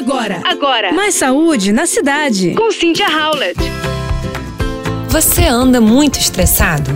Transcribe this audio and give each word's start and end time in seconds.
Agora, 0.00 0.40
agora. 0.44 0.92
Mais 0.94 1.14
saúde 1.14 1.72
na 1.72 1.84
cidade. 1.84 2.54
Com 2.54 2.72
Cynthia 2.72 3.06
Howlett. 3.06 3.60
Você 5.10 5.44
anda 5.44 5.78
muito 5.78 6.18
estressado? 6.18 6.90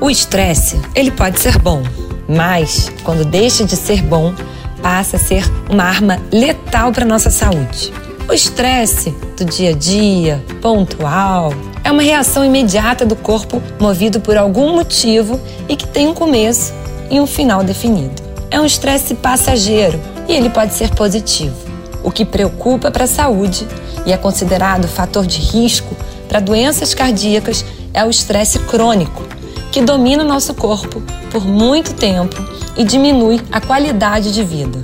O 0.00 0.10
estresse, 0.10 0.76
ele 0.92 1.12
pode 1.12 1.38
ser 1.38 1.56
bom, 1.56 1.84
mas 2.28 2.90
quando 3.04 3.24
deixa 3.24 3.64
de 3.64 3.76
ser 3.76 4.02
bom, 4.02 4.34
passa 4.82 5.18
a 5.18 5.20
ser 5.20 5.44
uma 5.70 5.84
arma 5.84 6.18
letal 6.32 6.90
para 6.90 7.04
nossa 7.04 7.30
saúde. 7.30 7.92
O 8.28 8.32
estresse 8.32 9.14
do 9.36 9.44
dia 9.44 9.70
a 9.70 9.74
dia, 9.74 10.44
pontual, 10.60 11.54
é 11.84 11.92
uma 11.92 12.02
reação 12.02 12.44
imediata 12.44 13.06
do 13.06 13.14
corpo 13.14 13.62
movido 13.78 14.18
por 14.18 14.36
algum 14.36 14.74
motivo 14.74 15.40
e 15.68 15.76
que 15.76 15.86
tem 15.86 16.08
um 16.08 16.14
começo 16.14 16.74
e 17.08 17.20
um 17.20 17.26
final 17.26 17.62
definido. 17.62 18.20
É 18.50 18.60
um 18.60 18.66
estresse 18.66 19.14
passageiro 19.14 20.00
e 20.28 20.32
ele 20.32 20.50
pode 20.50 20.74
ser 20.74 20.92
positivo. 20.92 21.71
O 22.02 22.10
que 22.10 22.24
preocupa 22.24 22.90
para 22.90 23.04
a 23.04 23.08
saúde 23.08 23.66
e 24.04 24.12
é 24.12 24.16
considerado 24.16 24.88
fator 24.88 25.26
de 25.26 25.38
risco 25.38 25.96
para 26.28 26.40
doenças 26.40 26.94
cardíacas 26.94 27.64
é 27.94 28.04
o 28.04 28.10
estresse 28.10 28.58
crônico, 28.60 29.22
que 29.70 29.82
domina 29.82 30.24
o 30.24 30.26
nosso 30.26 30.54
corpo 30.54 31.02
por 31.30 31.46
muito 31.46 31.94
tempo 31.94 32.36
e 32.76 32.84
diminui 32.84 33.40
a 33.52 33.60
qualidade 33.60 34.32
de 34.32 34.42
vida. 34.42 34.78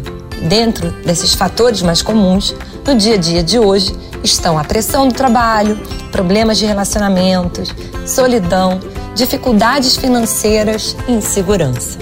Dentro 0.48 0.90
desses 1.04 1.34
fatores 1.34 1.82
mais 1.82 2.02
comuns, 2.02 2.54
no 2.86 2.94
dia 2.94 3.14
a 3.14 3.18
dia 3.18 3.42
de 3.42 3.58
hoje, 3.58 3.94
estão 4.22 4.58
a 4.58 4.64
pressão 4.64 5.08
do 5.08 5.14
trabalho, 5.14 5.78
problemas 6.12 6.58
de 6.58 6.66
relacionamentos, 6.66 7.74
solidão, 8.06 8.78
dificuldades 9.14 9.96
financeiras 9.96 10.96
e 11.08 11.12
insegurança. 11.12 11.98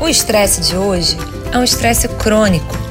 O 0.00 0.08
estresse 0.08 0.60
de 0.60 0.76
hoje 0.76 1.16
é 1.52 1.56
um 1.56 1.64
estresse 1.64 2.06
crônico 2.08 2.89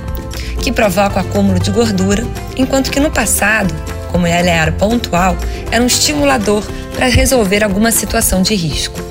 que 0.70 0.72
provoca 0.72 1.18
o 1.18 1.20
acúmulo 1.20 1.60
de 1.60 1.72
gordura, 1.72 2.24
enquanto 2.56 2.92
que 2.92 3.00
no 3.00 3.10
passado, 3.10 3.74
como 4.12 4.28
ele 4.28 4.50
era 4.50 4.72
pontual, 4.72 5.36
era 5.72 5.84
um 5.84 5.88
estimulador 5.88 6.64
para 6.94 7.08
resolver 7.08 7.64
alguma 7.64 7.92
situação 7.92 8.44
de 8.44 8.54
risco. 8.54 9.02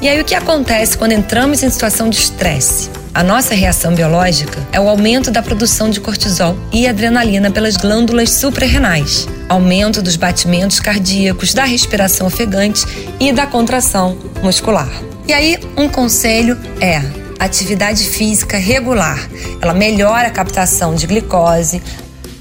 E 0.00 0.08
aí 0.08 0.20
o 0.20 0.24
que 0.24 0.36
acontece 0.36 0.96
quando 0.96 1.12
entramos 1.12 1.64
em 1.64 1.70
situação 1.70 2.08
de 2.08 2.16
estresse? 2.16 2.88
A 3.12 3.24
nossa 3.24 3.56
reação 3.56 3.92
biológica 3.92 4.56
é 4.70 4.78
o 4.78 4.88
aumento 4.88 5.32
da 5.32 5.42
produção 5.42 5.90
de 5.90 6.00
cortisol 6.00 6.56
e 6.72 6.86
adrenalina 6.86 7.50
pelas 7.50 7.76
glândulas 7.76 8.34
suprarrenais, 8.34 9.26
aumento 9.48 10.00
dos 10.00 10.14
batimentos 10.14 10.78
cardíacos, 10.78 11.52
da 11.52 11.64
respiração 11.64 12.28
ofegante 12.28 12.86
e 13.18 13.32
da 13.32 13.48
contração 13.48 14.16
muscular. 14.44 14.90
E 15.26 15.32
aí, 15.32 15.58
um 15.76 15.88
conselho 15.88 16.56
é 16.80 17.19
atividade 17.44 18.04
física 18.04 18.58
regular. 18.58 19.28
Ela 19.60 19.74
melhora 19.74 20.28
a 20.28 20.30
captação 20.30 20.94
de 20.94 21.06
glicose, 21.06 21.82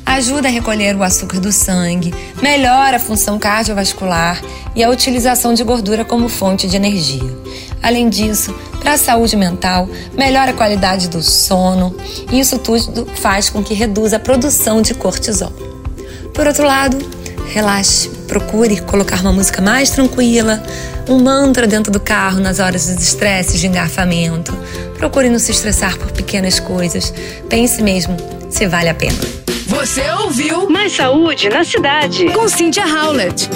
ajuda 0.06 0.48
a 0.48 0.52
recolher 0.52 0.96
o 0.96 1.04
açúcar 1.04 1.40
do 1.40 1.52
sangue, 1.52 2.14
melhora 2.42 2.98
a 2.98 3.00
função 3.00 3.40
cardiovascular 3.40 4.42
e 4.76 4.84
a 4.84 4.90
utilização 4.90 5.54
de 5.54 5.64
gordura 5.64 6.04
como 6.04 6.28
fonte 6.28 6.68
de 6.68 6.76
energia. 6.76 7.38
Além 7.82 8.10
disso, 8.10 8.54
para 8.82 8.94
a 8.94 8.98
saúde 8.98 9.36
mental, 9.36 9.88
melhora 10.18 10.52
a 10.52 10.54
qualidade 10.54 11.08
do 11.08 11.24
sono 11.24 11.96
e 12.32 12.40
isso 12.40 12.60
tudo 12.60 13.08
faz 13.16 13.50
com 13.50 13.64
que 13.64 13.74
reduza 13.74 14.18
a 14.18 14.20
produção 14.20 14.82
de 14.82 14.94
cortisol. 14.94 15.54
Por 16.34 16.48
outro 16.48 16.66
lado, 16.66 16.98
relaxe, 17.50 18.10
procure 18.28 18.80
colocar 18.82 19.20
uma 19.22 19.34
música 19.34 19.62
mais 19.62 19.90
tranquila, 19.90 20.62
um 21.08 21.20
mantra 21.20 21.68
dentro 21.68 21.92
do 21.92 22.00
carro 22.00 22.40
nas 22.40 22.60
horas 22.60 22.88
dos 22.88 23.04
estresses 23.04 23.60
de 23.60 23.68
engarrafamento. 23.68 24.56
Procure 24.98 25.30
não 25.30 25.40
se 25.40 25.52
estressar 25.52 25.98
por 25.98 26.12
pequenas 26.12 26.60
coisas. 26.60 27.14
Pense 27.50 27.82
mesmo 27.82 28.16
se 28.50 28.68
vale 28.68 28.90
a 28.90 28.94
pena. 28.94 29.18
Você 29.68 30.10
ouviu 30.12 30.70
Mais 30.70 30.96
Saúde 30.96 31.50
na 31.50 31.64
Cidade 31.64 32.30
com 32.32 32.48
Cynthia 32.48 32.86
Howlett. 32.86 33.50